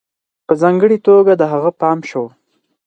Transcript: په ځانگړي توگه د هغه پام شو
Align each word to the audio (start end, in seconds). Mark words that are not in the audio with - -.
په 0.47 0.53
ځانگړي 0.61 0.97
توگه 1.05 1.33
د 1.37 1.43
هغه 1.53 1.71
پام 1.81 1.99
شو 2.09 2.23